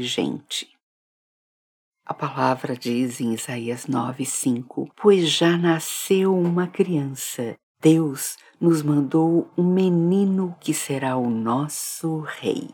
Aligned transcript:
gente. 0.00 0.68
A 2.04 2.14
palavra 2.14 2.76
diz 2.76 3.20
em 3.20 3.34
Isaías 3.34 3.86
9:5: 3.86 4.90
Pois 4.94 5.30
já 5.30 5.56
nasceu 5.56 6.36
uma 6.36 6.66
criança, 6.66 7.56
Deus 7.80 8.36
nos 8.60 8.82
mandou 8.82 9.50
um 9.56 9.64
menino 9.64 10.56
que 10.60 10.72
será 10.72 11.16
o 11.16 11.28
nosso 11.28 12.20
rei. 12.20 12.68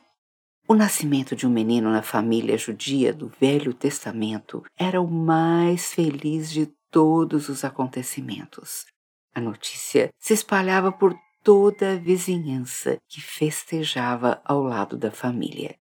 O 0.69 0.75
nascimento 0.75 1.35
de 1.35 1.47
um 1.47 1.51
menino 1.51 1.91
na 1.91 2.03
família 2.03 2.57
judia 2.57 3.13
do 3.13 3.29
Velho 3.41 3.75
Testamento 3.75 4.63
era 4.79 5.01
o 5.01 5.09
mais 5.09 5.93
feliz 5.93 6.51
de 6.51 6.67
todos 6.91 7.49
os 7.49 7.65
acontecimentos. 7.65 8.87
A 9.35 9.41
notícia 9.41 10.11
se 10.19 10.35
espalhava 10.35 10.93
por 10.93 11.15
toda 11.43 11.93
a 11.93 11.97
vizinhança 11.97 12.99
que 13.09 13.21
festejava 13.21 14.41
ao 14.45 14.63
lado 14.63 14.97
da 14.97 15.11
família. 15.11 15.75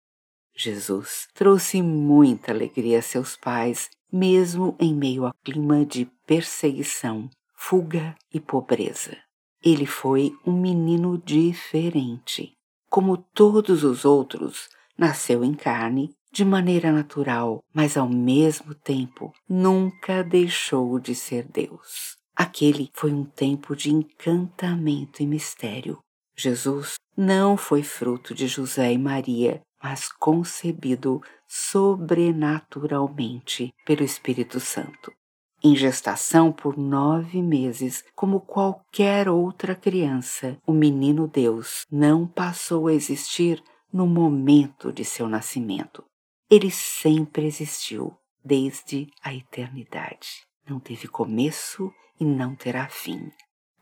Jesus 0.55 1.27
trouxe 1.35 1.83
muita 1.83 2.53
alegria 2.53 2.99
a 2.99 3.03
seus 3.03 3.37
pais, 3.37 3.89
mesmo 4.13 4.77
em 4.79 4.95
meio 4.95 5.27
a 5.27 5.33
clima 5.45 5.85
de 5.85 6.07
perseguição, 6.27 7.31
fuga 7.55 8.17
e 8.33 8.41
pobreza. 8.41 9.17
Ele 9.63 9.87
foi 9.87 10.33
um 10.47 10.53
menino 10.53 11.19
diferente. 11.19 12.53
Como 12.89 13.17
todos 13.17 13.85
os 13.85 14.05
outros, 14.05 14.69
nasceu 14.97 15.45
em 15.45 15.55
carne, 15.55 16.15
de 16.33 16.45
maneira 16.45 16.93
natural, 16.93 17.63
mas 17.75 17.97
ao 17.97 18.09
mesmo 18.09 18.75
tempo 18.75 19.33
nunca 19.49 20.23
deixou 20.23 20.99
de 20.99 21.15
ser 21.15 21.45
Deus. 21.45 22.17
Aquele 22.35 22.91
foi 22.95 23.13
um 23.13 23.25
tempo 23.25 23.77
de 23.77 23.93
encantamento 23.93 25.23
e 25.23 25.27
mistério. 25.27 25.99
Jesus 26.37 26.95
não 27.17 27.57
foi 27.57 27.83
fruto 27.83 28.35
de 28.35 28.47
José 28.47 28.93
e 28.93 28.99
Maria, 28.99 29.61
mas 29.83 30.11
concebido 30.13 31.23
sobrenaturalmente 31.47 33.75
pelo 33.85 34.03
Espírito 34.03 34.59
Santo. 34.61 35.13
Em 35.63 35.77
gestação 35.77 36.51
por 36.51 36.79
nove 36.79 37.43
meses, 37.43 38.03
como 38.15 38.41
qualquer 38.41 39.29
outra 39.29 39.75
criança, 39.75 40.57
o 40.67 40.73
menino 40.73 41.29
Deus 41.29 41.85
não 41.91 42.27
passou 42.27 42.87
a 42.87 42.95
existir 42.95 43.63
no 43.93 44.07
momento 44.07 44.93
de 44.93 45.05
seu 45.05 45.29
nascimento. 45.29 46.05
Ele 46.49 46.71
sempre 46.71 47.47
existiu, 47.47 48.17
desde 48.43 49.09
a 49.23 49.35
eternidade. 49.35 50.47
Não 50.67 50.81
teve 50.81 51.09
começo 51.09 51.93
e 52.19 52.25
não 52.25 52.55
terá 52.55 52.89
fim. 52.89 53.31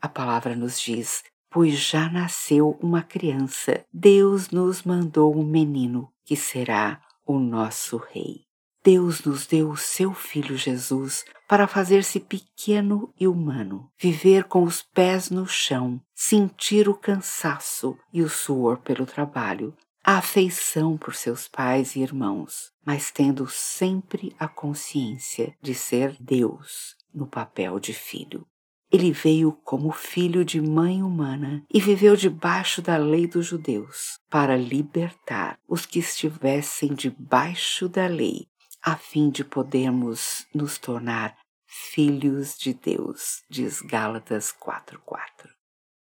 A 0.01 0.09
palavra 0.09 0.55
nos 0.55 0.79
diz: 0.79 1.23
Pois 1.49 1.79
já 1.79 2.09
nasceu 2.09 2.77
uma 2.81 3.01
criança, 3.01 3.83
Deus 3.91 4.51
nos 4.51 4.83
mandou 4.83 5.35
um 5.35 5.43
menino 5.43 6.11
que 6.23 6.35
será 6.35 7.01
o 7.25 7.39
nosso 7.39 7.97
Rei. 7.97 8.49
Deus 8.83 9.23
nos 9.23 9.45
deu 9.45 9.71
o 9.71 9.77
seu 9.77 10.13
Filho 10.13 10.55
Jesus 10.55 11.25
para 11.47 11.67
fazer-se 11.67 12.19
pequeno 12.19 13.13
e 13.19 13.27
humano, 13.27 13.91
viver 13.97 14.45
com 14.45 14.63
os 14.63 14.81
pés 14.81 15.29
no 15.29 15.45
chão, 15.47 15.99
sentir 16.15 16.87
o 16.87 16.93
cansaço 16.93 17.97
e 18.13 18.21
o 18.21 18.29
suor 18.29 18.77
pelo 18.77 19.05
trabalho, 19.05 19.75
a 20.03 20.17
afeição 20.17 20.97
por 20.97 21.13
seus 21.13 21.47
pais 21.47 21.95
e 21.95 21.99
irmãos, 21.99 22.71
mas 22.85 23.11
tendo 23.11 23.47
sempre 23.47 24.35
a 24.39 24.47
consciência 24.47 25.55
de 25.61 25.75
ser 25.75 26.15
Deus 26.19 26.95
no 27.13 27.27
papel 27.27 27.79
de 27.79 27.93
filho. 27.93 28.47
Ele 28.91 29.11
veio 29.11 29.51
como 29.63 29.91
filho 29.91 30.43
de 30.43 30.59
mãe 30.59 31.03
humana 31.03 31.63
e 31.71 31.79
viveu 31.79 32.15
debaixo 32.15 32.81
da 32.81 32.97
lei 32.97 33.27
dos 33.27 33.45
judeus 33.45 34.19
para 34.29 34.57
libertar 34.57 35.59
os 35.67 35.85
que 35.85 35.99
estivessem 35.99 36.95
debaixo 36.95 37.87
da 37.87 38.07
lei, 38.07 38.47
a 38.81 38.95
fim 38.95 39.29
de 39.29 39.43
podermos 39.43 40.47
nos 40.53 40.79
tornar 40.79 41.37
filhos 41.67 42.57
de 42.57 42.73
Deus, 42.73 43.43
diz 43.47 43.79
Gálatas 43.81 44.51
4:4. 44.51 45.49